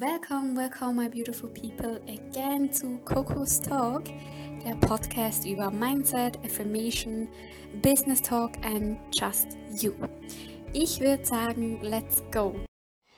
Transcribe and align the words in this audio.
Welcome, 0.00 0.56
welcome, 0.56 0.96
my 0.96 1.06
beautiful 1.06 1.48
people, 1.50 2.00
again 2.08 2.68
to 2.80 2.98
Coco's 3.04 3.60
Talk, 3.60 4.02
der 4.64 4.74
Podcast 4.80 5.46
über 5.46 5.70
Mindset, 5.70 6.36
Affirmation, 6.44 7.28
Business 7.80 8.20
Talk 8.20 8.56
and 8.64 8.98
Just 9.12 9.56
You. 9.70 9.92
Ich 10.72 10.98
würde 11.00 11.24
sagen, 11.24 11.78
let's 11.82 12.24
go. 12.32 12.56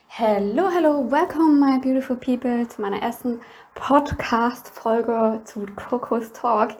Hello, 0.09 0.69
hello, 0.69 1.11
welcome, 1.11 1.59
my 1.59 1.79
beautiful 1.79 2.14
people, 2.14 2.68
zu 2.68 2.82
meiner 2.82 3.00
ersten 3.00 3.40
Podcast-Folge 3.74 5.40
zu 5.45 5.64
Coco's 5.77 6.30
Talk. 6.34 6.77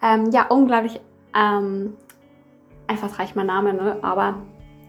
Ähm, 0.00 0.30
ja, 0.30 0.46
unglaublich 0.46 1.00
ähm, 1.34 1.96
einfallsreich 2.86 3.34
mein 3.34 3.46
Name, 3.46 3.74
ne? 3.74 3.98
aber 4.02 4.42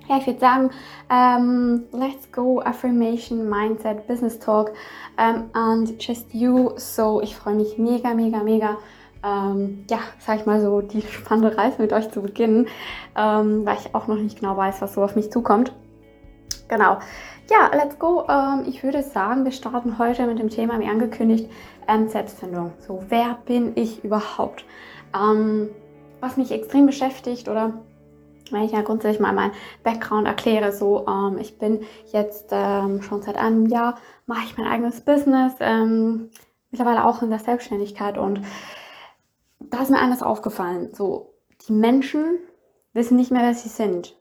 ja, 0.07 0.17
ich 0.17 0.27
würde 0.27 0.39
sagen, 0.39 0.69
ähm, 1.09 1.83
let's 1.91 2.31
go 2.31 2.59
Affirmation, 2.61 3.49
Mindset, 3.49 4.07
Business 4.07 4.39
Talk 4.39 4.71
ähm, 5.17 5.49
and 5.53 6.01
just 6.03 6.33
you. 6.33 6.71
So, 6.75 7.21
ich 7.21 7.35
freue 7.35 7.55
mich 7.55 7.77
mega, 7.77 8.13
mega, 8.13 8.43
mega. 8.43 8.77
Ähm, 9.23 9.85
ja, 9.89 9.99
sag 10.19 10.39
ich 10.39 10.45
mal 10.45 10.61
so, 10.61 10.81
die 10.81 11.01
spannende 11.01 11.55
Reise 11.55 11.81
mit 11.81 11.93
euch 11.93 12.09
zu 12.11 12.21
beginnen, 12.21 12.67
ähm, 13.15 13.65
weil 13.65 13.77
ich 13.77 13.93
auch 13.93 14.07
noch 14.07 14.17
nicht 14.17 14.39
genau 14.39 14.57
weiß, 14.57 14.81
was 14.81 14.95
so 14.95 15.03
auf 15.03 15.15
mich 15.15 15.31
zukommt. 15.31 15.71
Genau. 16.67 16.97
Ja, 17.49 17.69
let's 17.73 17.99
go. 17.99 18.25
Ähm, 18.27 18.63
ich 18.65 18.83
würde 18.83 19.03
sagen, 19.03 19.43
wir 19.45 19.51
starten 19.51 19.99
heute 19.99 20.25
mit 20.25 20.39
dem 20.39 20.49
Thema, 20.49 20.79
wie 20.79 20.87
angekündigt, 20.87 21.49
Selbstfindung. 22.07 22.71
So, 22.87 23.03
wer 23.09 23.37
bin 23.45 23.73
ich 23.75 24.03
überhaupt? 24.05 24.63
Ähm, 25.13 25.69
was 26.21 26.37
mich 26.37 26.51
extrem 26.51 26.85
beschäftigt 26.85 27.49
oder 27.49 27.73
wenn 28.51 28.63
ich 28.63 28.71
ja 28.71 28.81
grundsätzlich 28.81 29.19
mal 29.19 29.33
meinen 29.33 29.53
Background 29.83 30.27
erkläre, 30.27 30.71
so 30.71 31.07
ähm, 31.07 31.37
ich 31.39 31.57
bin 31.57 31.81
jetzt 32.11 32.49
ähm, 32.51 33.01
schon 33.01 33.21
seit 33.21 33.37
einem 33.37 33.65
Jahr, 33.67 33.97
mache 34.25 34.45
ich 34.45 34.57
mein 34.57 34.67
eigenes 34.67 35.01
Business, 35.01 35.53
ähm, 35.59 36.29
mittlerweile 36.71 37.05
auch 37.05 37.21
in 37.21 37.29
der 37.29 37.39
Selbstständigkeit 37.39 38.17
und 38.17 38.41
da 39.59 39.81
ist 39.81 39.91
mir 39.91 39.99
eines 39.99 40.23
aufgefallen, 40.23 40.93
so 40.93 41.33
die 41.67 41.73
Menschen 41.73 42.39
wissen 42.93 43.17
nicht 43.17 43.31
mehr, 43.31 43.43
wer 43.43 43.53
sie 43.53 43.69
sind. 43.69 44.15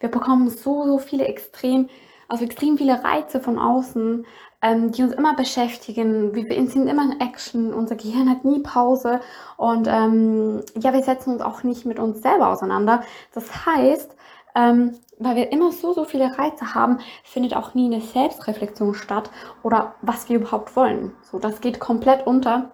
Wir 0.00 0.08
bekommen 0.08 0.48
so, 0.50 0.84
so 0.86 0.98
viele 0.98 1.26
extrem, 1.26 1.88
also 2.28 2.44
extrem 2.44 2.78
viele 2.78 3.02
Reize 3.02 3.40
von 3.40 3.58
außen, 3.58 4.26
ähm, 4.64 4.92
die 4.92 5.02
uns 5.02 5.12
immer 5.12 5.36
beschäftigen. 5.36 6.34
Wir 6.34 6.66
sind 6.66 6.88
immer 6.88 7.04
in 7.04 7.20
Action, 7.20 7.74
unser 7.74 7.96
Gehirn 7.96 8.30
hat 8.30 8.44
nie 8.44 8.60
Pause 8.60 9.20
und 9.58 9.86
ähm, 9.86 10.62
ja, 10.80 10.94
wir 10.94 11.02
setzen 11.02 11.34
uns 11.34 11.42
auch 11.42 11.62
nicht 11.62 11.84
mit 11.84 11.98
uns 11.98 12.22
selber 12.22 12.48
auseinander. 12.48 13.02
Das 13.34 13.66
heißt, 13.66 14.16
ähm, 14.54 14.98
weil 15.18 15.36
wir 15.36 15.52
immer 15.52 15.70
so, 15.70 15.92
so 15.92 16.04
viele 16.04 16.38
Reize 16.38 16.74
haben, 16.74 16.98
findet 17.24 17.54
auch 17.54 17.74
nie 17.74 17.92
eine 17.92 18.00
Selbstreflexion 18.00 18.94
statt 18.94 19.30
oder 19.62 19.96
was 20.00 20.30
wir 20.30 20.36
überhaupt 20.36 20.74
wollen. 20.76 21.12
So, 21.30 21.38
das 21.38 21.60
geht 21.60 21.78
komplett 21.78 22.26
unter, 22.26 22.70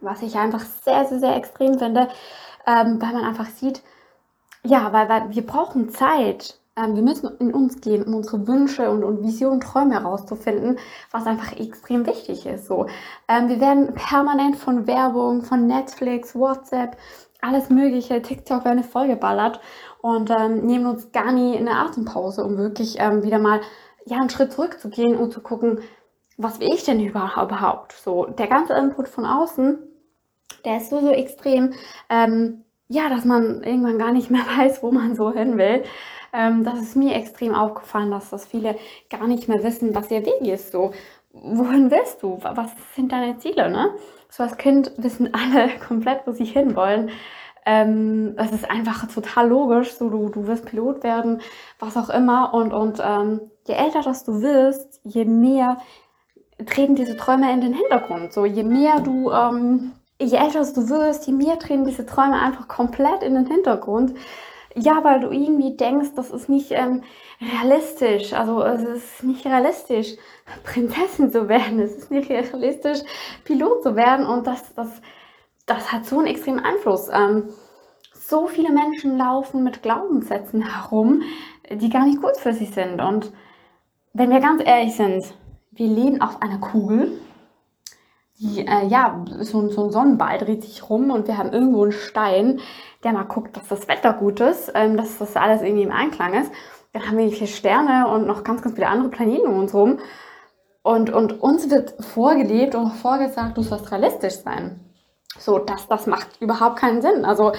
was 0.00 0.22
ich 0.22 0.36
einfach 0.36 0.62
sehr, 0.84 1.04
sehr, 1.04 1.18
sehr 1.20 1.36
extrem 1.36 1.78
finde, 1.78 2.08
ähm, 2.66 3.00
weil 3.00 3.12
man 3.12 3.24
einfach 3.24 3.46
sieht, 3.46 3.82
ja, 4.64 4.90
weil, 4.94 5.08
weil 5.10 5.34
wir 5.34 5.46
brauchen 5.46 5.90
Zeit, 5.90 6.58
wir 6.76 7.02
müssen 7.02 7.30
in 7.38 7.54
uns 7.54 7.80
gehen, 7.80 8.04
um 8.04 8.14
unsere 8.14 8.46
Wünsche 8.46 8.90
und, 8.90 9.02
und 9.02 9.22
Visionen, 9.22 9.60
Träume 9.60 9.94
herauszufinden, 9.94 10.78
was 11.10 11.26
einfach 11.26 11.52
extrem 11.58 12.06
wichtig 12.06 12.46
ist. 12.46 12.66
So, 12.66 12.86
ähm, 13.28 13.48
wir 13.48 13.60
werden 13.60 13.94
permanent 13.94 14.56
von 14.56 14.86
Werbung, 14.86 15.42
von 15.42 15.66
Netflix, 15.66 16.34
WhatsApp, 16.34 16.96
alles 17.40 17.70
Mögliche, 17.70 18.22
TikTok 18.22 18.64
werden 18.64 18.84
vollgeballert 18.84 19.60
und 20.02 20.30
ähm, 20.30 20.66
nehmen 20.66 20.86
uns 20.86 21.12
gar 21.12 21.32
nie 21.32 21.56
eine 21.56 21.76
Atempause, 21.78 22.44
um 22.44 22.58
wirklich 22.58 22.96
ähm, 22.98 23.22
wieder 23.22 23.38
mal 23.38 23.60
ja 24.04 24.18
einen 24.18 24.30
Schritt 24.30 24.52
zurückzugehen 24.52 25.16
und 25.16 25.32
zu 25.32 25.40
gucken, 25.40 25.80
was 26.36 26.60
will 26.60 26.68
ich 26.72 26.84
denn 26.84 27.00
überhaupt? 27.00 27.92
So, 27.92 28.26
der 28.26 28.46
ganze 28.46 28.74
Input 28.74 29.08
von 29.08 29.24
außen, 29.24 29.78
der 30.64 30.78
ist 30.78 30.90
so, 30.90 31.00
so 31.00 31.10
extrem, 31.10 31.72
ähm, 32.10 32.64
ja, 32.88 33.08
dass 33.08 33.24
man 33.24 33.62
irgendwann 33.62 33.98
gar 33.98 34.12
nicht 34.12 34.30
mehr 34.30 34.44
weiß, 34.58 34.82
wo 34.82 34.92
man 34.92 35.16
so 35.16 35.32
hin 35.32 35.58
will. 35.58 35.84
Ähm, 36.36 36.64
das 36.64 36.78
ist 36.80 36.96
mir 36.96 37.14
extrem 37.14 37.54
aufgefallen, 37.54 38.10
dass 38.10 38.30
das 38.30 38.46
viele 38.46 38.76
gar 39.08 39.26
nicht 39.26 39.48
mehr 39.48 39.62
wissen, 39.64 39.94
was 39.94 40.10
ihr 40.10 40.24
Weg 40.26 40.42
ist. 40.42 40.70
So, 40.70 40.92
wohin 41.32 41.90
willst 41.90 42.22
du? 42.22 42.38
Was 42.42 42.70
sind 42.94 43.10
deine 43.12 43.38
Ziele? 43.38 43.70
Ne? 43.70 43.90
So 44.28 44.42
als 44.42 44.58
Kind 44.58 44.92
wissen 44.98 45.32
alle 45.32 45.70
komplett, 45.88 46.26
wo 46.26 46.32
sie 46.32 46.44
hinwollen. 46.44 47.10
Ähm, 47.64 48.34
es 48.36 48.52
ist 48.52 48.70
einfach 48.70 49.08
total 49.12 49.48
logisch. 49.48 49.94
So, 49.94 50.10
du, 50.10 50.28
du 50.28 50.46
wirst 50.46 50.66
Pilot 50.66 51.02
werden, 51.02 51.40
was 51.78 51.96
auch 51.96 52.10
immer. 52.10 52.52
Und, 52.52 52.74
und 52.74 53.00
ähm, 53.02 53.40
je 53.66 53.74
älter 53.74 54.02
das 54.02 54.24
du 54.24 54.42
wirst, 54.42 55.00
je 55.04 55.24
mehr 55.24 55.78
treten 56.66 56.94
diese 56.96 57.16
Träume 57.16 57.50
in 57.52 57.62
den 57.62 57.72
Hintergrund. 57.72 58.32
So, 58.34 58.44
je 58.44 58.62
mehr 58.62 59.00
du 59.00 59.30
ähm, 59.30 59.92
je 60.20 60.36
älter 60.36 60.60
du 60.60 60.88
wirst, 60.88 61.26
je 61.26 61.32
mehr 61.32 61.58
treten 61.58 61.84
diese 61.84 62.06
Träume 62.06 62.40
einfach 62.40 62.68
komplett 62.68 63.22
in 63.22 63.34
den 63.34 63.46
Hintergrund. 63.46 64.14
Ja, 64.78 65.02
weil 65.02 65.20
du 65.20 65.30
irgendwie 65.30 65.74
denkst, 65.74 66.10
das 66.16 66.30
ist 66.30 66.50
nicht 66.50 66.70
ähm, 66.70 67.02
realistisch. 67.40 68.34
Also 68.34 68.62
es 68.62 68.82
ist 68.82 69.22
nicht 69.22 69.46
realistisch, 69.46 70.16
Prinzessin 70.64 71.32
zu 71.32 71.48
werden. 71.48 71.80
Es 71.80 71.96
ist 71.96 72.10
nicht 72.10 72.28
realistisch, 72.28 72.98
Pilot 73.44 73.82
zu 73.82 73.96
werden. 73.96 74.26
Und 74.26 74.46
das, 74.46 74.74
das, 74.74 75.00
das 75.64 75.92
hat 75.92 76.04
so 76.04 76.18
einen 76.18 76.26
extremen 76.26 76.60
Einfluss. 76.60 77.08
Ähm, 77.10 77.48
so 78.12 78.46
viele 78.48 78.70
Menschen 78.70 79.16
laufen 79.16 79.64
mit 79.64 79.82
Glaubenssätzen 79.82 80.62
herum, 80.62 81.22
die 81.70 81.88
gar 81.88 82.04
nicht 82.04 82.20
gut 82.20 82.36
für 82.36 82.52
sie 82.52 82.66
sind. 82.66 83.00
Und 83.00 83.32
wenn 84.12 84.30
wir 84.30 84.40
ganz 84.40 84.62
ehrlich 84.64 84.94
sind, 84.94 85.34
wir 85.70 85.86
leben 85.86 86.20
auf 86.20 86.42
einer 86.42 86.58
Kugel 86.58 87.12
die, 88.38 88.66
äh, 88.66 88.86
ja, 88.86 89.24
so, 89.40 89.68
so 89.70 89.84
ein 89.84 89.90
Sonnenball 89.90 90.38
dreht 90.38 90.62
sich 90.62 90.88
rum 90.88 91.10
und 91.10 91.26
wir 91.26 91.38
haben 91.38 91.52
irgendwo 91.52 91.82
einen 91.82 91.92
Stein, 91.92 92.60
der 93.02 93.12
mal 93.12 93.24
guckt, 93.24 93.56
dass 93.56 93.68
das 93.68 93.88
Wetter 93.88 94.12
gut 94.12 94.40
ist, 94.40 94.72
ähm, 94.74 94.96
dass 94.96 95.18
das 95.18 95.36
alles 95.36 95.62
irgendwie 95.62 95.84
im 95.84 95.92
Einklang 95.92 96.34
ist. 96.34 96.52
Dann 96.92 97.06
haben 97.06 97.18
wir 97.18 97.30
vier 97.30 97.46
Sterne 97.46 98.08
und 98.08 98.26
noch 98.26 98.44
ganz, 98.44 98.62
ganz 98.62 98.74
viele 98.74 98.88
andere 98.88 99.10
Planeten 99.10 99.46
um 99.46 99.58
uns 99.58 99.74
rum. 99.74 99.98
Und, 100.82 101.10
und 101.10 101.42
uns 101.42 101.68
wird 101.70 101.94
vorgelebt 102.04 102.74
und 102.74 102.92
vorgesagt, 102.92 103.56
du 103.56 103.62
sollst 103.62 103.90
realistisch 103.90 104.36
sein. 104.36 104.80
So, 105.38 105.58
das, 105.58 105.88
das 105.88 106.06
macht 106.06 106.40
überhaupt 106.40 106.76
keinen 106.76 107.02
Sinn. 107.02 107.24
Also, 107.24 107.52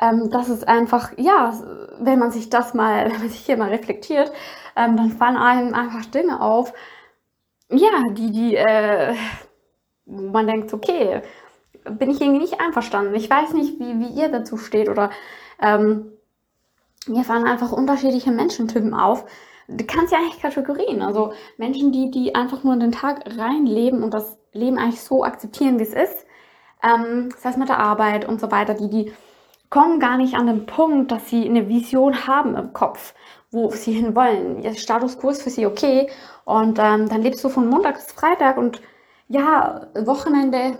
ähm, 0.00 0.30
das 0.30 0.48
ist 0.48 0.66
einfach, 0.66 1.12
ja, 1.16 1.54
wenn 2.00 2.18
man 2.18 2.32
sich 2.32 2.50
das 2.50 2.74
mal, 2.74 3.04
wenn 3.10 3.20
man 3.20 3.28
sich 3.28 3.40
hier 3.40 3.56
mal 3.56 3.70
reflektiert, 3.70 4.32
ähm, 4.76 4.96
dann 4.96 5.10
fallen 5.10 5.36
einem 5.36 5.74
einfach 5.74 6.06
Dinge 6.06 6.40
auf, 6.40 6.72
ja, 7.70 8.02
die, 8.10 8.30
die, 8.32 8.56
äh, 8.56 9.14
wo 10.06 10.30
man 10.30 10.46
denkt, 10.46 10.72
okay, 10.72 11.22
bin 11.84 12.10
ich 12.10 12.20
irgendwie 12.20 12.40
nicht 12.40 12.60
einverstanden. 12.60 13.14
Ich 13.14 13.28
weiß 13.28 13.52
nicht, 13.54 13.78
wie, 13.78 14.00
wie 14.00 14.20
ihr 14.20 14.28
dazu 14.28 14.56
steht 14.56 14.88
oder 14.88 15.10
ähm, 15.60 16.12
mir 17.06 17.24
fallen 17.24 17.46
einfach 17.46 17.72
unterschiedliche 17.72 18.30
Menschentypen 18.30 18.94
auf. 18.94 19.24
Du 19.68 19.84
kannst 19.86 20.12
ja 20.12 20.18
eigentlich 20.18 20.40
Kategorien, 20.40 21.02
also 21.02 21.32
Menschen, 21.56 21.92
die, 21.92 22.10
die 22.10 22.34
einfach 22.34 22.62
nur 22.62 22.74
in 22.74 22.80
den 22.80 22.92
Tag 22.92 23.24
reinleben 23.36 24.02
und 24.02 24.12
das 24.12 24.38
Leben 24.52 24.78
eigentlich 24.78 25.00
so 25.00 25.24
akzeptieren, 25.24 25.78
wie 25.78 25.84
es 25.84 25.94
ist, 25.94 26.26
ähm, 26.82 27.30
das 27.30 27.44
heißt 27.44 27.58
mit 27.58 27.68
der 27.68 27.78
Arbeit 27.78 28.26
und 28.26 28.40
so 28.40 28.50
weiter, 28.50 28.74
die, 28.74 28.90
die 28.90 29.12
kommen 29.70 30.00
gar 30.00 30.18
nicht 30.18 30.34
an 30.34 30.46
den 30.46 30.66
Punkt, 30.66 31.10
dass 31.10 31.30
sie 31.30 31.48
eine 31.48 31.68
Vision 31.68 32.26
haben 32.26 32.56
im 32.56 32.72
Kopf, 32.72 33.14
wo 33.50 33.70
sie 33.70 33.92
hin 33.92 34.14
wollen. 34.14 34.62
Ihr 34.62 34.74
Status 34.74 35.18
quo 35.18 35.30
ist 35.30 35.42
für 35.42 35.50
sie 35.50 35.64
okay 35.64 36.10
und 36.44 36.78
ähm, 36.78 37.08
dann 37.08 37.22
lebst 37.22 37.42
du 37.42 37.48
von 37.48 37.68
Montag 37.68 37.94
bis 37.94 38.12
Freitag 38.12 38.58
und 38.58 38.82
ja, 39.32 39.86
Wochenende, 39.94 40.78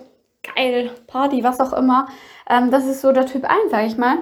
geil, 0.55 0.91
Party, 1.07 1.43
was 1.43 1.59
auch 1.61 1.73
immer. 1.73 2.07
Ähm, 2.49 2.71
das 2.71 2.87
ist 2.87 3.01
so 3.01 3.13
der 3.13 3.27
Typ 3.27 3.45
1, 3.45 3.71
sag 3.71 3.87
ich 3.87 3.97
mal. 3.97 4.19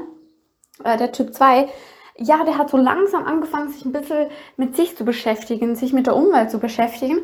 Äh, 0.84 0.96
der 0.96 1.10
Typ 1.10 1.34
2, 1.34 1.68
ja, 2.16 2.44
der 2.44 2.56
hat 2.56 2.70
so 2.70 2.76
langsam 2.76 3.26
angefangen, 3.26 3.70
sich 3.70 3.84
ein 3.84 3.92
bisschen 3.92 4.28
mit 4.56 4.76
sich 4.76 4.96
zu 4.96 5.04
beschäftigen, 5.04 5.74
sich 5.74 5.92
mit 5.92 6.06
der 6.06 6.14
Umwelt 6.14 6.50
zu 6.50 6.60
beschäftigen. 6.60 7.18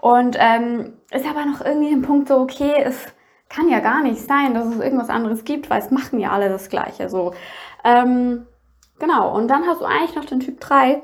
Und 0.00 0.36
ähm, 0.38 0.94
ist 1.10 1.26
aber 1.26 1.44
noch 1.44 1.60
irgendwie 1.60 1.92
ein 1.92 2.02
Punkt 2.02 2.28
so, 2.28 2.38
okay, 2.38 2.74
es 2.82 3.06
kann 3.48 3.68
ja 3.68 3.80
gar 3.80 4.02
nicht 4.02 4.20
sein, 4.20 4.54
dass 4.54 4.66
es 4.66 4.80
irgendwas 4.80 5.10
anderes 5.10 5.44
gibt, 5.44 5.68
weil 5.68 5.80
es 5.80 5.90
machen 5.90 6.18
ja 6.20 6.30
alle 6.30 6.48
das 6.48 6.70
Gleiche. 6.70 7.10
So. 7.10 7.34
Ähm, 7.84 8.46
genau, 8.98 9.36
und 9.36 9.48
dann 9.48 9.66
hast 9.66 9.82
du 9.82 9.84
eigentlich 9.84 10.14
noch 10.14 10.24
den 10.24 10.40
Typ 10.40 10.58
3. 10.60 11.02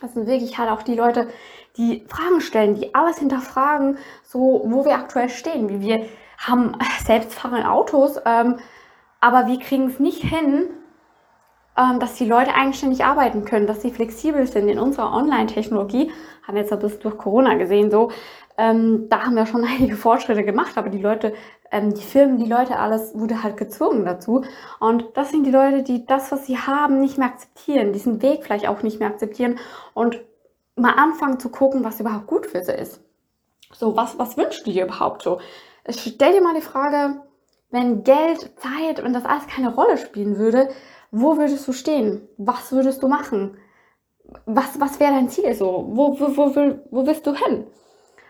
Das 0.00 0.14
sind 0.14 0.26
wirklich 0.26 0.58
halt 0.58 0.70
auch 0.70 0.82
die 0.82 0.94
Leute, 0.94 1.28
die 1.76 2.04
Fragen 2.08 2.40
stellen, 2.40 2.74
die 2.74 2.94
alles 2.94 3.18
hinterfragen, 3.18 3.98
so 4.22 4.62
wo 4.64 4.84
wir 4.84 4.94
aktuell 4.94 5.28
stehen. 5.28 5.68
Wie 5.68 5.80
wir 5.80 6.06
haben 6.38 6.72
selbstfahrende 7.04 7.70
Autos, 7.70 8.18
ähm, 8.24 8.56
aber 9.20 9.46
wir 9.46 9.58
kriegen 9.58 9.88
es 9.88 10.00
nicht 10.00 10.22
hin, 10.22 10.68
ähm, 11.76 12.00
dass 12.00 12.14
die 12.14 12.26
Leute 12.26 12.54
eigenständig 12.54 13.04
arbeiten 13.04 13.44
können, 13.44 13.66
dass 13.66 13.82
sie 13.82 13.90
flexibel 13.90 14.46
sind 14.46 14.68
in 14.68 14.78
unserer 14.78 15.12
Online-Technologie. 15.12 16.10
Haben 16.42 16.54
wir 16.54 16.62
jetzt 16.62 16.72
ein 16.72 16.78
bisschen 16.78 17.00
durch 17.00 17.18
Corona 17.18 17.54
gesehen, 17.54 17.90
so. 17.90 18.10
Ähm, 18.58 19.06
da 19.08 19.24
haben 19.24 19.36
wir 19.36 19.46
schon 19.46 19.64
einige 19.78 19.96
Fortschritte 19.96 20.44
gemacht, 20.44 20.76
aber 20.76 20.90
die 20.90 21.00
Leute, 21.00 21.32
ähm, 21.70 21.94
die 21.94 22.02
Firmen, 22.02 22.38
die 22.38 22.50
Leute, 22.50 22.78
alles 22.78 23.14
wurde 23.14 23.42
halt 23.42 23.56
gezwungen 23.56 24.04
dazu. 24.04 24.44
Und 24.80 25.06
das 25.14 25.30
sind 25.30 25.44
die 25.44 25.50
Leute, 25.50 25.82
die 25.82 26.06
das, 26.06 26.32
was 26.32 26.46
sie 26.46 26.58
haben, 26.58 27.00
nicht 27.00 27.18
mehr 27.18 27.28
akzeptieren, 27.28 27.92
diesen 27.92 28.20
Weg 28.22 28.44
vielleicht 28.44 28.68
auch 28.68 28.82
nicht 28.82 28.98
mehr 28.98 29.08
akzeptieren 29.08 29.58
und 29.94 30.20
mal 30.80 30.94
anfangen 30.94 31.38
zu 31.38 31.48
gucken, 31.48 31.84
was 31.84 32.00
überhaupt 32.00 32.26
gut 32.26 32.46
für 32.46 32.62
sie 32.62 32.72
ist. 32.72 33.00
So, 33.72 33.96
was, 33.96 34.18
was 34.18 34.36
wünschst 34.36 34.66
du 34.66 34.72
dir 34.72 34.84
überhaupt 34.84 35.22
so? 35.22 35.40
Stell 35.88 36.32
dir 36.32 36.42
mal 36.42 36.54
die 36.54 36.60
Frage, 36.60 37.22
wenn 37.70 38.02
Geld, 38.02 38.50
Zeit, 38.58 39.02
wenn 39.02 39.12
das 39.12 39.24
alles 39.24 39.46
keine 39.46 39.74
Rolle 39.74 39.96
spielen 39.96 40.38
würde, 40.38 40.68
wo 41.10 41.36
würdest 41.36 41.66
du 41.66 41.72
stehen? 41.72 42.28
Was 42.36 42.72
würdest 42.72 43.02
du 43.02 43.08
machen? 43.08 43.56
Was, 44.46 44.80
was 44.80 45.00
wäre 45.00 45.12
dein 45.12 45.28
Ziel 45.28 45.54
so? 45.54 45.86
Wo, 45.90 46.18
wo, 46.18 46.36
wo, 46.36 46.56
wo, 46.56 46.78
wo 46.90 47.06
willst 47.06 47.26
du 47.26 47.34
hin? 47.34 47.66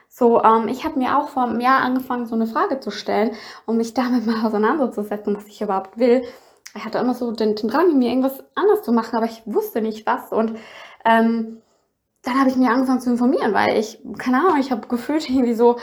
So, 0.08 0.43
ähm, 0.43 0.69
ich 0.69 0.85
habe 0.85 0.99
mir 0.99 1.17
auch 1.17 1.29
vor 1.29 1.44
einem 1.44 1.61
Jahr 1.61 1.82
angefangen, 1.82 2.26
so 2.26 2.35
eine 2.35 2.46
Frage 2.46 2.81
zu 2.81 2.91
stellen, 2.91 3.32
um 3.67 3.76
mich 3.76 3.94
damit 3.94 4.26
mal 4.26 4.44
auseinanderzusetzen, 4.44 5.37
was 5.37 5.46
ich 5.46 5.61
überhaupt 5.61 5.99
will. 5.99 6.23
Ich 6.75 6.85
hatte 6.85 6.99
immer 6.99 7.14
so 7.14 7.32
den, 7.32 7.55
den 7.55 7.69
Drang, 7.69 7.99
mir 7.99 8.11
irgendwas 8.11 8.43
anderes 8.55 8.82
zu 8.82 8.93
machen, 8.93 9.17
aber 9.17 9.26
ich 9.26 9.43
wusste 9.44 9.81
nicht 9.81 10.06
was. 10.06 10.32
Und 10.32 10.56
ähm, 11.05 11.62
dann 12.22 12.38
habe 12.38 12.50
ich 12.50 12.56
mir 12.56 12.70
angefangen 12.70 13.00
zu 13.00 13.11
informieren, 13.11 13.55
weil 13.55 13.78
ich, 13.78 13.99
keine 14.19 14.38
Ahnung, 14.38 14.58
ich 14.58 14.70
habe 14.70 14.87
gefühlt 14.88 15.28
irgendwie 15.28 15.55
so 15.55 15.78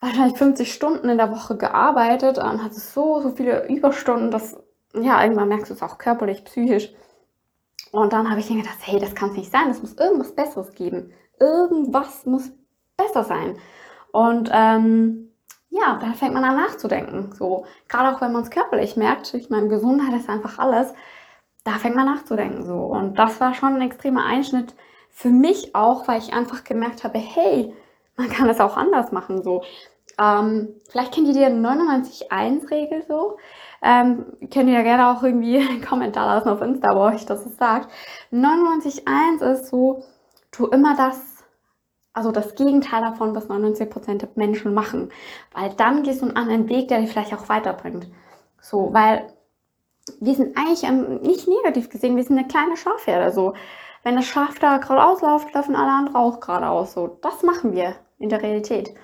wahrscheinlich 0.00 0.38
50 0.38 0.72
Stunden 0.72 1.08
in 1.08 1.18
der 1.18 1.30
Woche 1.30 1.56
gearbeitet 1.56 2.38
und 2.38 2.62
hatte 2.62 2.78
so, 2.78 3.20
so 3.20 3.30
viele 3.30 3.66
Überstunden, 3.68 4.30
dass, 4.30 4.56
ja, 4.94 5.22
irgendwann 5.22 5.48
merkst 5.48 5.70
du 5.70 5.74
es 5.74 5.82
auch 5.82 5.98
körperlich, 5.98 6.44
psychisch. 6.44 6.92
Und 7.90 8.12
dann 8.12 8.30
habe 8.30 8.40
ich 8.40 8.50
mir 8.50 8.62
gedacht, 8.62 8.78
hey, 8.82 8.98
das 8.98 9.14
kann 9.14 9.30
es 9.30 9.36
nicht 9.36 9.50
sein, 9.50 9.70
es 9.70 9.80
muss 9.80 9.94
irgendwas 9.94 10.34
Besseres 10.34 10.74
geben. 10.74 11.12
Irgendwas 11.40 12.26
muss 12.26 12.50
besser 12.96 13.24
sein. 13.24 13.56
Und 14.12 14.50
ähm, 14.52 15.32
ja, 15.70 15.98
dann 16.00 16.14
fängt 16.14 16.34
man 16.34 16.44
an 16.44 16.56
nachzudenken. 16.56 17.32
So, 17.34 17.64
gerade 17.88 18.14
auch 18.14 18.20
wenn 18.20 18.32
man 18.32 18.42
es 18.42 18.50
körperlich 18.50 18.96
merkt, 18.96 19.32
ich 19.34 19.50
meine, 19.50 19.68
Gesundheit 19.68 20.14
ist 20.18 20.28
einfach 20.28 20.58
alles, 20.58 20.92
da 21.64 21.72
fängt 21.72 21.96
man 21.96 22.06
nachzudenken. 22.06 22.64
So. 22.64 22.76
Und 22.84 23.18
das 23.18 23.40
war 23.40 23.54
schon 23.54 23.74
ein 23.74 23.82
extremer 23.82 24.24
Einschnitt 24.24 24.74
für 25.18 25.30
mich 25.30 25.74
auch, 25.74 26.06
weil 26.06 26.20
ich 26.20 26.32
einfach 26.32 26.62
gemerkt 26.62 27.02
habe, 27.02 27.18
hey, 27.18 27.74
man 28.16 28.30
kann 28.30 28.48
es 28.48 28.60
auch 28.60 28.76
anders 28.76 29.10
machen. 29.10 29.42
So. 29.42 29.64
Ähm, 30.16 30.68
vielleicht 30.88 31.12
kennt 31.12 31.26
ihr 31.26 31.32
die 31.32 31.40
99-1-Regel 31.40 33.04
so. 33.08 33.36
Ähm, 33.82 34.26
könnt 34.42 34.68
ihr 34.68 34.74
ja 34.74 34.82
gerne 34.82 35.08
auch 35.08 35.24
irgendwie 35.24 35.58
einen 35.68 35.84
Kommentar 35.84 36.26
lassen 36.26 36.50
auf 36.50 36.62
Insta, 36.62 36.94
wo 36.94 37.00
euch 37.00 37.26
das 37.26 37.42
sagt. 37.56 37.90
99-1 38.32 39.42
ist 39.42 39.66
so, 39.66 40.04
tu 40.52 40.66
immer 40.68 40.96
das, 40.96 41.18
also 42.12 42.30
das 42.30 42.54
Gegenteil 42.54 43.00
davon, 43.00 43.34
was 43.34 43.48
99% 43.48 44.18
der 44.18 44.28
Menschen 44.36 44.72
machen. 44.72 45.10
Weil 45.52 45.70
dann 45.70 46.04
gehst 46.04 46.22
du 46.22 46.26
einen 46.26 46.36
anderen 46.36 46.68
Weg, 46.68 46.86
der 46.86 47.00
dich 47.00 47.10
vielleicht 47.10 47.34
auch 47.34 47.48
weiterbringt. 47.48 48.06
So, 48.60 48.92
weil 48.92 49.26
wir 50.20 50.36
sind 50.36 50.56
eigentlich 50.56 50.84
ähm, 50.84 51.22
nicht 51.22 51.48
negativ 51.48 51.90
gesehen, 51.90 52.14
wir 52.14 52.22
sind 52.22 52.38
eine 52.38 52.46
kleine 52.46 52.76
Schafherde. 52.76 53.32
So, 53.32 53.54
wenn 54.08 54.16
das 54.16 54.24
Schaf 54.24 54.58
da 54.58 54.78
geradeaus 54.78 55.20
läuft, 55.20 55.52
laufen 55.52 55.76
alle 55.76 55.92
anderen 55.92 56.16
auch 56.16 56.40
geradeaus. 56.40 56.94
So, 56.94 57.18
das 57.20 57.42
machen 57.42 57.74
wir 57.74 57.94
in 58.18 58.30
der 58.30 58.42
Realität. 58.42 58.94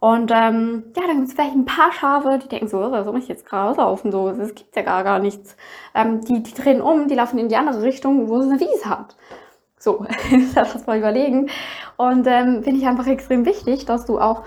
Und 0.00 0.30
ähm, 0.30 0.84
ja, 0.96 1.02
dann 1.06 1.16
gibt 1.16 1.28
es 1.28 1.34
vielleicht 1.34 1.54
ein 1.54 1.66
paar 1.66 1.92
Schafe, 1.92 2.38
die 2.42 2.48
denken 2.48 2.66
so, 2.66 2.78
was 2.80 3.04
soll 3.04 3.18
ich 3.18 3.28
jetzt 3.28 3.44
geradeaus 3.44 3.76
laufen? 3.76 4.12
So, 4.12 4.30
es 4.30 4.54
gibt 4.54 4.74
ja 4.74 4.80
gar, 4.80 5.04
gar 5.04 5.18
nichts. 5.18 5.58
Ähm, 5.94 6.22
die, 6.22 6.42
die 6.42 6.54
drehen 6.54 6.80
um, 6.80 7.06
die 7.06 7.14
laufen 7.14 7.38
in 7.38 7.50
die 7.50 7.56
andere 7.56 7.82
Richtung, 7.82 8.30
wo 8.30 8.38
es 8.38 8.46
eine 8.46 8.58
Wiese 8.58 8.88
hat. 8.88 9.14
So, 9.78 10.06
das 10.54 10.86
mal 10.86 10.96
überlegen. 10.96 11.50
Und 11.98 12.26
ähm, 12.26 12.62
finde 12.62 12.80
ich 12.80 12.86
einfach 12.86 13.06
extrem 13.06 13.44
wichtig, 13.44 13.84
dass 13.84 14.06
du 14.06 14.18
auch 14.18 14.42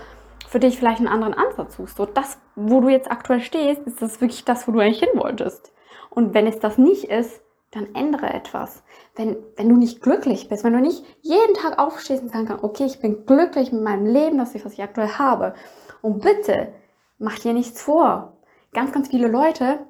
für 0.48 0.58
dich 0.58 0.76
vielleicht 0.76 0.98
einen 0.98 1.06
anderen 1.06 1.34
Ansatz 1.34 1.76
suchst. 1.76 1.98
So, 1.98 2.04
das, 2.04 2.36
wo 2.56 2.80
du 2.80 2.88
jetzt 2.88 3.12
aktuell 3.12 3.42
stehst, 3.42 3.82
ist 3.82 4.02
das 4.02 4.20
wirklich 4.20 4.44
das, 4.44 4.66
wo 4.66 4.72
du 4.72 4.80
eigentlich 4.80 4.98
hin 4.98 5.20
wolltest. 5.20 5.72
Und 6.10 6.34
wenn 6.34 6.48
es 6.48 6.58
das 6.58 6.78
nicht 6.78 7.04
ist, 7.04 7.40
dann 7.70 7.94
ändere 7.94 8.34
etwas. 8.34 8.82
Wenn, 9.16 9.36
wenn 9.56 9.68
du 9.68 9.76
nicht 9.76 10.00
glücklich 10.00 10.48
bist, 10.48 10.64
wenn 10.64 10.72
du 10.72 10.80
nicht 10.80 11.04
jeden 11.20 11.54
Tag 11.54 11.78
aufstehst 11.78 12.22
und 12.22 12.32
sagen 12.32 12.46
kannst, 12.46 12.64
okay, 12.64 12.84
ich 12.84 13.00
bin 13.00 13.26
glücklich 13.26 13.72
mit 13.72 13.82
meinem 13.82 14.06
Leben, 14.06 14.38
das 14.38 14.54
ist, 14.54 14.64
was 14.64 14.72
ich 14.72 14.82
aktuell 14.82 15.10
habe. 15.18 15.54
Und 16.00 16.20
bitte, 16.20 16.72
mach 17.18 17.38
dir 17.38 17.52
nichts 17.52 17.82
vor. 17.82 18.36
Ganz, 18.72 18.92
ganz 18.92 19.08
viele 19.08 19.28
Leute, 19.28 19.80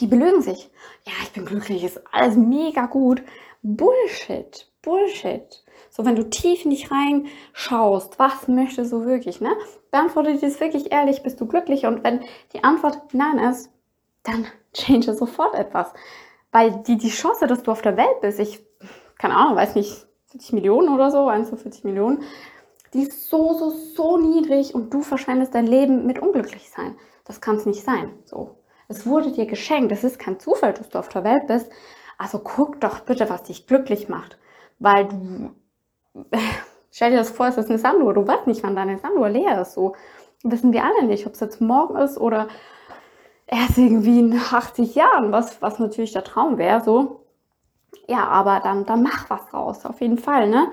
die 0.00 0.06
belügen 0.06 0.42
sich. 0.42 0.70
Ja, 1.04 1.12
ich 1.22 1.32
bin 1.32 1.44
glücklich, 1.44 1.84
ist 1.84 2.00
alles 2.12 2.36
mega 2.36 2.86
gut. 2.86 3.22
Bullshit, 3.62 4.70
Bullshit. 4.82 5.64
So, 5.90 6.04
wenn 6.04 6.16
du 6.16 6.28
tief 6.28 6.64
in 6.64 6.70
dich 6.70 6.90
reinschaust, 6.90 8.18
was 8.18 8.48
möchtest 8.48 8.92
du 8.92 9.04
wirklich, 9.06 9.40
ne? 9.40 9.56
Beantworte 9.90 10.34
dir 10.34 10.40
das 10.40 10.60
wirklich 10.60 10.92
ehrlich, 10.92 11.22
bist 11.22 11.40
du 11.40 11.46
glücklich? 11.46 11.86
Und 11.86 12.04
wenn 12.04 12.20
die 12.52 12.62
Antwort 12.62 13.00
nein 13.12 13.38
ist, 13.38 13.70
dann 14.22 14.46
change 14.72 15.14
sofort 15.14 15.54
etwas. 15.54 15.92
Weil 16.52 16.82
die, 16.86 16.96
die 16.96 17.10
Chance, 17.10 17.46
dass 17.46 17.62
du 17.62 17.70
auf 17.70 17.82
der 17.82 17.96
Welt 17.96 18.20
bist, 18.20 18.38
ich, 18.38 18.64
keine 19.18 19.36
Ahnung, 19.36 19.56
weiß 19.56 19.74
nicht, 19.74 20.06
40 20.28 20.52
Millionen 20.52 20.88
oder 20.88 21.10
so, 21.10 21.28
1 21.28 21.48
zu 21.48 21.56
40 21.56 21.84
Millionen, 21.84 22.22
die 22.94 23.02
ist 23.02 23.28
so, 23.28 23.52
so, 23.54 23.70
so 23.70 24.16
niedrig 24.16 24.74
und 24.74 24.92
du 24.92 25.02
verschwendest 25.02 25.54
dein 25.54 25.66
Leben 25.66 26.06
mit 26.06 26.18
unglücklich 26.18 26.70
sein. 26.70 26.96
Das 27.24 27.40
kann 27.40 27.56
es 27.56 27.66
nicht 27.66 27.82
sein. 27.82 28.12
So. 28.24 28.56
Es 28.88 29.06
wurde 29.06 29.32
dir 29.32 29.46
geschenkt. 29.46 29.92
Es 29.92 30.04
ist 30.04 30.18
kein 30.18 30.38
Zufall, 30.38 30.72
dass 30.72 30.88
du 30.88 30.98
auf 30.98 31.08
der 31.08 31.24
Welt 31.24 31.46
bist. 31.48 31.70
Also 32.18 32.38
guck 32.38 32.80
doch 32.80 33.00
bitte, 33.00 33.28
was 33.28 33.42
dich 33.42 33.66
glücklich 33.66 34.08
macht. 34.08 34.38
Weil 34.78 35.08
du, 35.08 35.50
stell 36.90 37.10
dir 37.10 37.18
das 37.18 37.30
vor, 37.30 37.48
es 37.48 37.58
ist 37.58 37.68
eine 37.68 37.78
Sanduhr. 37.78 38.14
Du 38.14 38.26
weißt 38.26 38.46
nicht, 38.46 38.62
wann 38.62 38.76
deine 38.76 38.98
Sanduhr 38.98 39.28
leer 39.28 39.60
ist. 39.60 39.72
So 39.72 39.94
wissen 40.42 40.72
wir 40.72 40.84
alle 40.84 41.04
nicht, 41.04 41.26
ob 41.26 41.34
es 41.34 41.40
jetzt 41.40 41.60
morgen 41.60 41.96
ist 41.96 42.18
oder 42.18 42.48
erst 43.46 43.78
irgendwie 43.78 44.18
in 44.18 44.38
80 44.38 44.94
Jahren, 44.94 45.32
was, 45.32 45.62
was 45.62 45.78
natürlich 45.78 46.12
der 46.12 46.24
Traum 46.24 46.58
wäre, 46.58 46.82
so. 46.82 47.20
Ja, 48.08 48.26
aber 48.28 48.60
dann, 48.60 48.84
dann 48.86 49.02
mach 49.02 49.30
was 49.30 49.52
raus, 49.52 49.84
auf 49.86 50.00
jeden 50.00 50.18
Fall, 50.18 50.48
ne? 50.48 50.68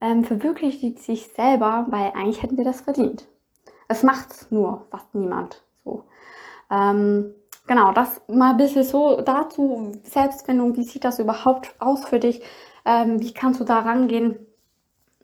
Ähm, 0.00 0.24
verwirklicht 0.24 0.98
sich 0.98 1.28
selber, 1.28 1.86
weil 1.90 2.12
eigentlich 2.14 2.42
hätten 2.42 2.56
wir 2.56 2.64
das 2.64 2.80
verdient. 2.80 3.28
Es 3.88 4.02
macht 4.02 4.50
nur 4.50 4.86
fast 4.90 5.14
niemand, 5.14 5.62
so. 5.84 6.04
Ähm, 6.70 7.34
genau, 7.66 7.92
das 7.92 8.20
mal 8.28 8.52
ein 8.52 8.56
bisschen 8.56 8.84
so 8.84 9.20
dazu, 9.20 9.92
Selbstfindung, 10.04 10.76
wie 10.76 10.84
sieht 10.84 11.04
das 11.04 11.18
überhaupt 11.18 11.74
aus 11.78 12.04
für 12.04 12.18
dich? 12.18 12.42
Ähm, 12.84 13.20
wie 13.20 13.32
kannst 13.32 13.60
du 13.60 13.64
da 13.64 13.80
rangehen? 13.80 14.46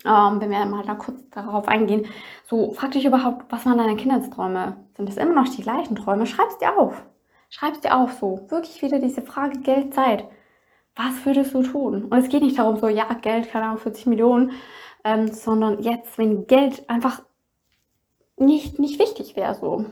Ähm, 0.05 0.41
wenn 0.41 0.51
wir 0.51 0.65
mal 0.67 0.85
da 0.85 0.95
kurz 0.95 1.21
darauf 1.31 1.69
eingehen, 1.69 2.07
so 2.47 2.73
frag 2.73 2.93
dich 2.93 3.05
überhaupt, 3.05 3.47
was 3.51 3.67
waren 3.67 3.79
deine 3.79 3.97
Kindheitsträume? 3.97 4.77
Sind 4.97 5.09
das 5.09 5.17
immer 5.17 5.35
noch 5.35 5.49
die 5.49 5.63
gleichen 5.63 5.97
Träume? 5.97 6.27
Schreib's 6.27 6.59
dir 6.59 6.79
auf. 6.79 7.03
Schreib's 7.51 7.81
dir 7.81 7.97
auf, 7.97 8.13
so. 8.15 8.47
Wirklich 8.49 8.83
wieder 8.83 8.99
diese 8.99 9.23
Frage 9.23 9.61
Geld, 9.61 9.95
Zeit. 9.95 10.25
Was 10.97 11.25
würdest 11.25 11.55
du 11.55 11.63
tun? 11.63 12.05
Und 12.05 12.19
es 12.19 12.29
geht 12.29 12.43
nicht 12.43 12.59
darum, 12.59 12.77
so, 12.77 12.89
ja, 12.89 13.07
Geld, 13.15 13.51
keine 13.51 13.67
Ahnung, 13.67 13.79
40 13.79 14.07
Millionen, 14.07 14.53
ähm, 15.05 15.29
sondern 15.29 15.83
jetzt, 15.83 16.19
wenn 16.19 16.47
Geld 16.47 16.89
einfach 16.91 17.23
nicht, 18.37 18.79
nicht 18.79 18.99
wichtig 18.99 19.37
wäre, 19.37 19.55
so. 19.55 19.87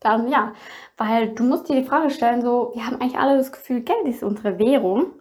Dann 0.00 0.28
ja, 0.28 0.54
weil 0.96 1.34
du 1.34 1.42
musst 1.42 1.68
dir 1.68 1.80
die 1.80 1.86
Frage 1.86 2.10
stellen, 2.10 2.42
so, 2.42 2.70
wir 2.74 2.86
haben 2.86 3.00
eigentlich 3.00 3.18
alle 3.18 3.36
das 3.36 3.52
Gefühl, 3.52 3.80
Geld 3.80 4.06
ist 4.06 4.22
unsere 4.22 4.58
Währung. 4.58 5.12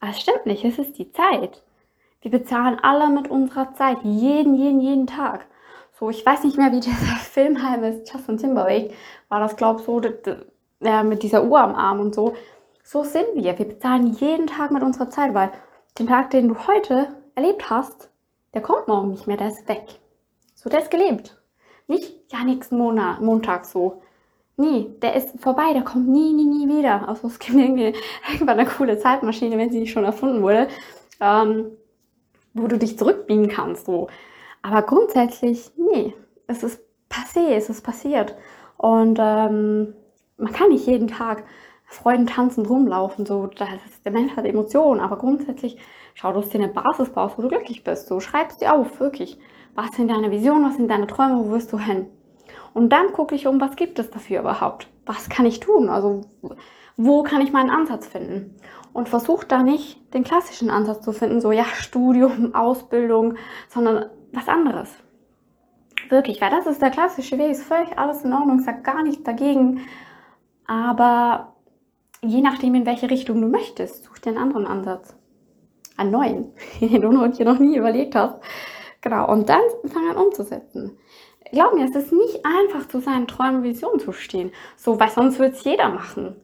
Aber 0.00 0.10
es 0.10 0.20
stimmt 0.20 0.46
nicht, 0.46 0.64
es 0.64 0.78
ist 0.78 0.98
die 0.98 1.12
Zeit. 1.12 1.62
Wir 2.22 2.30
bezahlen 2.30 2.78
alle 2.82 3.08
mit 3.08 3.28
unserer 3.28 3.72
Zeit, 3.74 3.98
jeden, 4.02 4.54
jeden, 4.54 4.80
jeden 4.80 5.06
Tag. 5.06 5.46
So, 5.98 6.10
ich 6.10 6.24
weiß 6.24 6.44
nicht 6.44 6.58
mehr, 6.58 6.72
wie 6.72 6.80
dieser 6.80 7.16
Film 7.16 7.62
heißt, 7.62 8.12
Justin 8.12 8.38
Timberlake, 8.38 8.92
war 9.28 9.40
das, 9.40 9.56
glaube 9.56 9.80
ich, 9.80 9.86
so, 9.86 10.00
äh, 10.82 11.02
mit 11.02 11.22
dieser 11.22 11.44
Uhr 11.44 11.60
am 11.60 11.74
Arm 11.74 12.00
und 12.00 12.14
so. 12.14 12.34
So 12.82 13.04
sind 13.04 13.26
wir. 13.34 13.58
Wir 13.58 13.66
bezahlen 13.66 14.12
jeden 14.14 14.46
Tag 14.46 14.70
mit 14.70 14.82
unserer 14.82 15.10
Zeit, 15.10 15.32
weil 15.34 15.50
den 15.98 16.08
Tag, 16.08 16.30
den 16.30 16.48
du 16.48 16.66
heute 16.66 17.08
erlebt 17.34 17.70
hast, 17.70 18.10
der 18.52 18.62
kommt 18.62 18.88
morgen 18.88 19.10
nicht 19.10 19.26
mehr, 19.26 19.36
der 19.36 19.48
ist 19.48 19.68
weg. 19.68 19.84
So, 20.54 20.68
der 20.68 20.80
ist 20.80 20.90
gelebt. 20.90 21.40
Nicht, 21.86 22.32
ja, 22.32 22.44
nächsten 22.44 22.76
Monat, 22.76 23.20
Montag 23.20 23.64
so. 23.64 24.02
Nie, 24.56 24.90
der 25.00 25.14
ist 25.14 25.40
vorbei, 25.40 25.72
der 25.72 25.82
kommt 25.82 26.08
nie, 26.08 26.32
nie, 26.32 26.44
nie 26.44 26.68
wieder. 26.68 27.08
Also 27.08 27.28
es 27.28 27.38
gibt 27.38 27.58
irgendwie 27.58 27.94
irgendwann 28.32 28.58
eine 28.58 28.68
coole 28.68 28.98
Zeitmaschine, 28.98 29.56
wenn 29.56 29.70
sie 29.70 29.80
nicht 29.80 29.92
schon 29.92 30.04
erfunden 30.04 30.42
wurde. 30.42 30.68
Ähm, 31.20 31.72
wo 32.54 32.66
du 32.66 32.78
dich 32.78 32.98
zurückbiegen 32.98 33.48
kannst. 33.48 33.86
So. 33.86 34.08
Aber 34.62 34.82
grundsätzlich, 34.82 35.70
nee, 35.76 36.14
es 36.46 36.62
ist 36.62 36.80
passé, 37.10 37.54
es 37.54 37.68
ist 37.68 37.82
passiert. 37.82 38.34
Und 38.76 39.18
ähm, 39.20 39.94
man 40.36 40.52
kann 40.52 40.70
nicht 40.70 40.86
jeden 40.86 41.08
Tag 41.08 41.44
Freuden 41.84 42.26
tanzen 42.26 42.64
rumlaufen. 42.64 43.26
So, 43.26 43.46
das 43.46 43.68
ist, 43.86 44.04
der 44.04 44.12
Mensch 44.12 44.36
hat 44.36 44.44
Emotionen, 44.46 45.00
aber 45.00 45.18
grundsätzlich 45.18 45.76
schau, 46.14 46.32
dass 46.32 46.48
du 46.48 46.58
dir 46.58 46.64
eine 46.64 46.72
Basis 46.72 47.10
baust, 47.10 47.36
wo 47.36 47.42
du 47.42 47.48
glücklich 47.48 47.84
bist. 47.84 48.06
So 48.06 48.20
schreibst 48.20 48.60
dir 48.60 48.74
auf, 48.74 49.00
wirklich. 49.00 49.38
Was 49.74 49.90
sind 49.96 50.10
deine 50.10 50.30
Visionen, 50.30 50.64
was 50.64 50.76
sind 50.76 50.88
deine 50.88 51.06
Träume, 51.06 51.44
wo 51.44 51.50
wirst 51.50 51.72
du 51.72 51.78
hin? 51.78 52.06
Und 52.74 52.90
dann 52.90 53.12
gucke 53.12 53.34
ich 53.34 53.46
um, 53.46 53.60
was 53.60 53.76
gibt 53.76 53.98
es 53.98 54.10
dafür 54.10 54.40
überhaupt? 54.40 54.88
Was 55.06 55.28
kann 55.28 55.46
ich 55.46 55.60
tun? 55.60 55.88
Also, 55.88 56.22
wo 57.04 57.22
kann 57.22 57.40
ich 57.40 57.52
meinen 57.52 57.70
Ansatz 57.70 58.06
finden? 58.06 58.56
und 58.92 59.08
versucht 59.08 59.52
da 59.52 59.62
nicht 59.62 60.12
den 60.14 60.24
klassischen 60.24 60.70
Ansatz 60.70 61.04
zu 61.04 61.12
finden, 61.12 61.40
so 61.40 61.52
ja, 61.52 61.64
Studium, 61.64 62.54
Ausbildung, 62.54 63.36
sondern 63.68 64.06
was 64.32 64.48
anderes. 64.48 64.90
Wirklich, 66.08 66.40
weil 66.40 66.50
das 66.50 66.66
ist 66.66 66.82
der 66.82 66.90
klassische 66.90 67.38
Weg, 67.38 67.52
ist 67.52 67.62
völlig 67.62 67.96
alles 67.96 68.24
in 68.24 68.32
Ordnung, 68.32 68.60
sagt 68.60 68.84
gar 68.84 69.02
nichts 69.02 69.22
dagegen. 69.22 69.80
Aber 70.66 71.54
je 72.22 72.40
nachdem, 72.40 72.74
in 72.74 72.86
welche 72.86 73.10
Richtung 73.10 73.40
du 73.40 73.48
möchtest, 73.48 74.04
such 74.04 74.18
dir 74.18 74.30
einen 74.30 74.38
anderen 74.38 74.66
Ansatz. 74.66 75.16
Einen 75.96 76.10
neuen, 76.10 76.52
den 76.80 77.00
du 77.00 77.28
dir 77.28 77.44
noch 77.44 77.58
nie 77.58 77.76
überlegt 77.76 78.14
hast. 78.16 78.40
Genau, 79.02 79.30
und 79.30 79.48
dann 79.48 79.62
fangen 79.86 80.10
an 80.10 80.16
umzusetzen. 80.16 80.98
Glaub 81.52 81.74
mir, 81.74 81.84
es 81.84 81.96
ist 81.96 82.12
nicht 82.12 82.44
einfach, 82.44 82.86
zu 82.88 83.00
seinen 83.00 83.26
Träumen 83.26 83.56
und 83.56 83.62
Visionen 83.62 83.98
zu 83.98 84.12
stehen. 84.12 84.52
So, 84.76 85.00
weil 85.00 85.10
sonst 85.10 85.38
wird 85.38 85.54
es 85.54 85.64
jeder 85.64 85.88
machen. 85.88 86.36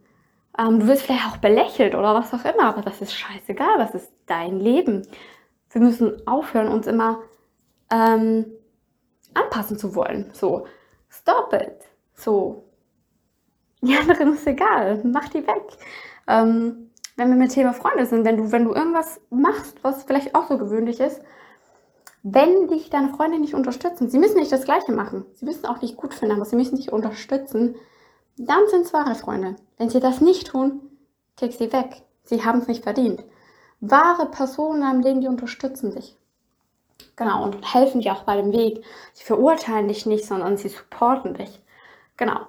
Ähm, 0.58 0.80
du 0.80 0.86
wirst 0.86 1.02
vielleicht 1.02 1.26
auch 1.26 1.36
belächelt 1.38 1.94
oder 1.94 2.14
was 2.14 2.32
auch 2.32 2.44
immer, 2.44 2.64
aber 2.64 2.82
das 2.82 3.00
ist 3.00 3.14
scheißegal, 3.14 3.78
das 3.78 3.94
ist 3.94 4.12
dein 4.26 4.58
Leben. 4.58 5.06
Wir 5.70 5.80
müssen 5.80 6.26
aufhören, 6.26 6.68
uns 6.68 6.86
immer 6.86 7.20
ähm, 7.90 8.46
anpassen 9.34 9.78
zu 9.78 9.94
wollen. 9.94 10.30
So, 10.32 10.66
stop 11.08 11.52
it. 11.52 11.88
So, 12.14 12.64
die 13.82 13.96
anderen 13.96 14.34
ist 14.34 14.46
egal, 14.46 15.00
mach 15.04 15.28
die 15.28 15.46
weg. 15.46 15.62
Ähm, 16.26 16.90
wenn 17.16 17.28
wir 17.28 17.36
mit 17.36 17.52
Thema 17.52 17.72
Freunde 17.72 18.06
sind, 18.06 18.25
wenn 18.25 18.36
du, 18.36 18.52
wenn 18.52 18.64
du 18.64 18.75
irgendwas 18.75 19.20
machst, 19.30 19.82
was 19.82 20.04
vielleicht 20.04 20.34
auch 20.34 20.48
so 20.48 20.58
gewöhnlich 20.58 21.00
ist, 21.00 21.20
wenn 22.22 22.68
dich 22.68 22.90
deine 22.90 23.10
Freunde 23.10 23.38
nicht 23.38 23.54
unterstützen, 23.54 24.10
sie 24.10 24.18
müssen 24.18 24.38
nicht 24.38 24.50
das 24.50 24.64
Gleiche 24.64 24.92
machen, 24.92 25.25
sie 25.34 25.44
müssen 25.44 25.64
auch 25.66 25.80
nicht 25.80 25.96
gut 25.96 26.12
finden, 26.12 26.34
aber 26.34 26.44
sie 26.44 26.56
müssen 26.56 26.76
dich 26.76 26.92
unterstützen, 26.92 27.76
dann 28.37 28.69
sind 28.69 28.83
es 28.83 28.93
wahre 28.93 29.14
Freunde. 29.14 29.57
Wenn 29.78 29.90
sie 29.90 30.00
das 30.00 30.21
nicht 30.21 30.49
tun, 30.49 30.81
kick 31.37 31.52
sie 31.52 31.73
weg. 31.73 32.02
Sie 32.25 32.45
haben 32.45 32.61
es 32.61 32.69
nicht 32.69 32.83
verdient. 32.83 33.23
Wahre 33.81 34.26
Personen 34.26 34.76
in 34.76 34.81
deinem 34.83 35.00
Leben, 35.00 35.21
die 35.21 35.28
unterstützen 35.28 35.95
dich. 35.95 36.16
Genau, 37.14 37.45
und 37.45 37.75
helfen 37.75 38.00
dir 38.00 38.12
auch 38.12 38.25
bei 38.25 38.37
dem 38.37 38.52
Weg. 38.52 38.85
Sie 39.14 39.25
verurteilen 39.25 39.88
dich 39.88 40.07
nicht, 40.07 40.26
sondern 40.26 40.57
sie 40.57 40.69
supporten 40.69 41.35
dich. 41.35 41.62
Genau. 42.16 42.40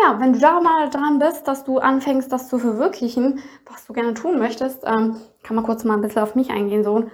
Ja, 0.00 0.20
wenn 0.20 0.32
du 0.32 0.38
da 0.38 0.60
mal 0.60 0.90
dran 0.90 1.18
bist, 1.18 1.48
dass 1.48 1.64
du 1.64 1.78
anfängst, 1.78 2.30
das 2.30 2.48
zu 2.48 2.58
verwirklichen, 2.58 3.40
was 3.66 3.86
du 3.86 3.92
gerne 3.92 4.14
tun 4.14 4.38
möchtest, 4.38 4.84
ähm, 4.84 5.16
kann 5.42 5.56
man 5.56 5.64
kurz 5.64 5.82
mal 5.84 5.94
ein 5.94 6.00
bisschen 6.00 6.22
auf 6.22 6.36
mich 6.36 6.50
eingehen. 6.50 6.84
So, 6.84 7.10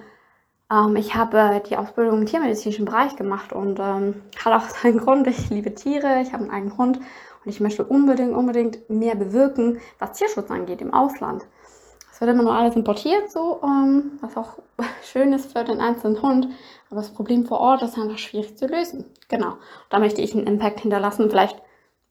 ähm, 0.70 0.96
ich 0.96 1.14
habe 1.14 1.62
die 1.68 1.76
Ausbildung 1.76 2.20
im 2.20 2.26
tiermedizinischen 2.26 2.84
Bereich 2.84 3.16
gemacht 3.16 3.52
und 3.52 3.78
ähm, 3.80 4.22
hat 4.42 4.52
auch 4.52 4.68
seinen 4.68 4.98
Grund. 4.98 5.26
Ich 5.26 5.48
liebe 5.50 5.74
Tiere, 5.74 6.20
ich 6.20 6.32
habe 6.32 6.44
einen 6.44 6.52
eigenen 6.52 6.76
Hund 6.76 7.00
und 7.44 7.50
ich 7.50 7.60
möchte 7.60 7.84
unbedingt, 7.84 8.34
unbedingt 8.34 8.88
mehr 8.88 9.14
bewirken, 9.14 9.80
was 9.98 10.12
Tierschutz 10.18 10.50
angeht 10.50 10.80
im 10.80 10.94
Ausland. 10.94 11.44
Es 12.12 12.20
wird 12.20 12.30
immer 12.30 12.44
nur 12.44 12.54
alles 12.54 12.76
importiert, 12.76 13.30
so, 13.30 13.60
ähm, 13.62 14.18
was 14.20 14.36
auch 14.36 14.58
schön 15.02 15.32
ist 15.32 15.52
für 15.52 15.64
den 15.64 15.80
einzelnen 15.80 16.22
Hund. 16.22 16.48
Aber 16.88 17.00
das 17.00 17.12
Problem 17.12 17.44
vor 17.44 17.58
Ort 17.58 17.82
ist 17.82 17.98
einfach 17.98 18.18
schwierig 18.18 18.56
zu 18.56 18.66
lösen. 18.66 19.06
Genau. 19.28 19.54
Da 19.90 19.98
möchte 19.98 20.22
ich 20.22 20.34
einen 20.34 20.46
Impact 20.46 20.80
hinterlassen. 20.80 21.28
Vielleicht 21.28 21.60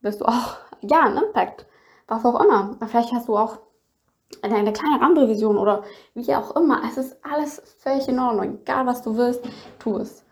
wirst 0.02 0.22
du 0.22 0.26
auch, 0.26 0.58
ja, 0.82 1.02
einen 1.02 1.24
Impact. 1.24 1.66
Was 2.08 2.26
auch 2.26 2.44
immer. 2.44 2.78
Vielleicht 2.88 3.14
hast 3.14 3.30
du 3.30 3.38
auch 3.38 3.60
eine 4.42 4.74
kleine 4.74 5.02
andere 5.02 5.30
Vision 5.30 5.58
oder 5.58 5.84
wie 6.16 6.36
auch 6.36 6.56
immer. 6.56 6.82
Es 6.86 6.98
ist 6.98 7.16
alles 7.24 7.62
völlig 7.80 8.08
in 8.08 8.20
Ordnung. 8.20 8.60
Egal 8.62 8.86
was 8.86 9.04
du 9.04 9.16
willst, 9.16 9.42
tu 9.80 9.98
es. 9.98 10.26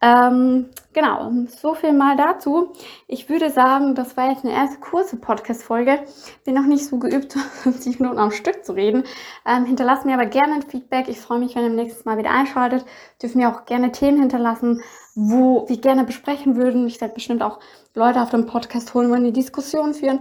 Ähm, 0.00 0.66
genau, 0.92 1.32
so 1.48 1.74
viel 1.74 1.92
mal 1.92 2.16
dazu. 2.16 2.72
Ich 3.08 3.28
würde 3.28 3.50
sagen, 3.50 3.94
das 3.94 4.16
war 4.16 4.30
jetzt 4.30 4.44
eine 4.44 4.54
erste 4.54 4.78
kurze 4.78 5.16
Podcast-Folge. 5.16 6.04
Bin 6.44 6.54
noch 6.54 6.66
nicht 6.66 6.86
so 6.86 6.98
geübt, 6.98 7.32
50 7.62 7.98
Minuten 7.98 8.18
am 8.18 8.30
Stück 8.30 8.64
zu 8.64 8.74
reden. 8.74 9.04
Ähm, 9.46 9.64
hinterlasst 9.64 10.04
mir 10.04 10.14
aber 10.14 10.26
gerne 10.26 10.54
ein 10.54 10.62
Feedback. 10.62 11.08
Ich 11.08 11.20
freue 11.20 11.40
mich, 11.40 11.56
wenn 11.56 11.64
ihr 11.64 11.70
nächstes 11.70 12.04
Mal 12.04 12.18
wieder 12.18 12.30
einschaltet. 12.30 12.84
Dürfen 13.20 13.38
mir 13.38 13.50
auch 13.50 13.64
gerne 13.64 13.90
Themen 13.90 14.20
hinterlassen, 14.20 14.82
wo 15.14 15.68
wir 15.68 15.78
gerne 15.78 16.04
besprechen 16.04 16.56
würden. 16.56 16.86
Ich 16.86 17.00
werde 17.00 17.14
bestimmt 17.14 17.42
auch 17.42 17.58
Leute 17.94 18.22
auf 18.22 18.30
dem 18.30 18.46
Podcast 18.46 18.94
holen, 18.94 19.10
wollen 19.10 19.24
die 19.24 19.32
Diskussion 19.32 19.94
führen. 19.94 20.20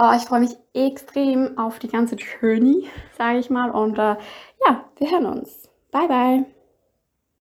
Oh, 0.00 0.12
ich 0.16 0.22
freue 0.22 0.40
mich 0.40 0.56
extrem 0.74 1.58
auf 1.58 1.80
die 1.80 1.88
ganze 1.88 2.14
Journey, 2.14 2.88
sage 3.18 3.38
ich 3.38 3.50
mal. 3.50 3.70
Und 3.70 3.98
äh, 3.98 4.16
ja, 4.64 4.84
wir 4.96 5.10
hören 5.10 5.26
uns. 5.26 5.68
Bye, 5.90 6.06
bye. 6.06 6.57